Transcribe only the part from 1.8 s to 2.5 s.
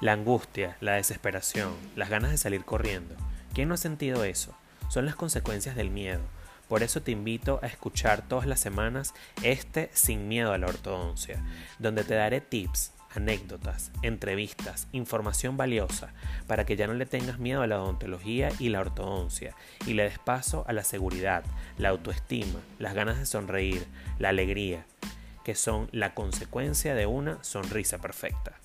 las ganas de